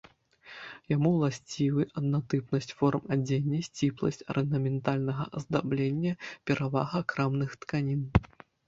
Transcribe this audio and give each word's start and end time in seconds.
Яму 0.95 1.09
ўласцівы 1.17 1.85
аднатыпнасць 2.01 2.73
форм 2.79 3.03
адзення, 3.17 3.59
сціпласць 3.69 4.21
арнаментальнага 4.37 5.23
аздаблення, 5.43 6.11
перавага 6.51 6.99
крамных 7.17 7.51
тканін. 7.63 8.01